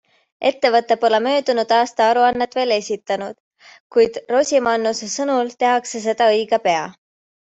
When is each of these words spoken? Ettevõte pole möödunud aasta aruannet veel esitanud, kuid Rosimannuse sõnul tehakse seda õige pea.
Ettevõte 0.49 0.95
pole 1.01 1.17
möödunud 1.25 1.73
aasta 1.79 2.07
aruannet 2.13 2.57
veel 2.59 2.73
esitanud, 2.77 3.37
kuid 3.95 4.17
Rosimannuse 4.35 5.11
sõnul 5.17 5.53
tehakse 5.65 6.01
seda 6.07 6.33
õige 6.33 6.61
pea. 6.65 6.89